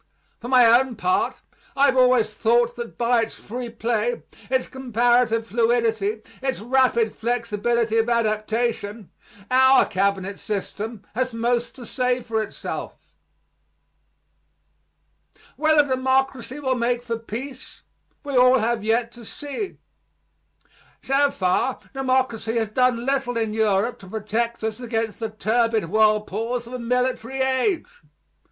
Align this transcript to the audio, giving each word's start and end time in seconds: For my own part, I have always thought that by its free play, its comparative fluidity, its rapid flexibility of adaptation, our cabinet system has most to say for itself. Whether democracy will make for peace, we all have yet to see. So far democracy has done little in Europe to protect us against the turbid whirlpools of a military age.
For 0.39 0.47
my 0.47 0.65
own 0.65 0.95
part, 0.95 1.35
I 1.75 1.85
have 1.85 1.95
always 1.95 2.33
thought 2.33 2.75
that 2.75 2.97
by 2.97 3.21
its 3.21 3.35
free 3.35 3.69
play, 3.69 4.23
its 4.49 4.67
comparative 4.67 5.45
fluidity, 5.45 6.23
its 6.41 6.59
rapid 6.59 7.13
flexibility 7.15 7.99
of 7.99 8.09
adaptation, 8.09 9.11
our 9.51 9.85
cabinet 9.85 10.39
system 10.39 11.05
has 11.13 11.35
most 11.35 11.75
to 11.75 11.85
say 11.85 12.19
for 12.19 12.41
itself. 12.41 13.15
Whether 15.55 15.87
democracy 15.87 16.59
will 16.59 16.73
make 16.73 17.03
for 17.03 17.19
peace, 17.19 17.81
we 18.23 18.35
all 18.35 18.57
have 18.57 18.83
yet 18.83 19.11
to 19.11 19.23
see. 19.23 19.77
So 21.03 21.29
far 21.29 21.77
democracy 21.93 22.55
has 22.55 22.69
done 22.69 23.05
little 23.05 23.37
in 23.37 23.53
Europe 23.53 23.99
to 23.99 24.07
protect 24.09 24.63
us 24.63 24.79
against 24.79 25.19
the 25.19 25.29
turbid 25.29 25.89
whirlpools 25.91 26.65
of 26.65 26.73
a 26.73 26.79
military 26.79 27.39
age. 27.41 27.85